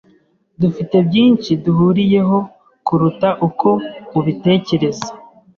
[0.61, 2.37] Dufite byinshi duhuriyeho
[2.87, 3.69] kuruta uko
[4.11, 5.07] mubitekereza.